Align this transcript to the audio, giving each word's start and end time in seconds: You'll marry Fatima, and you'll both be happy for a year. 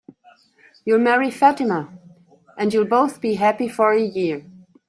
You'll 0.83 0.97
marry 0.97 1.29
Fatima, 1.29 1.87
and 2.57 2.73
you'll 2.73 2.85
both 2.85 3.21
be 3.21 3.35
happy 3.35 3.67
for 3.67 3.93
a 3.93 4.01
year. 4.01 4.43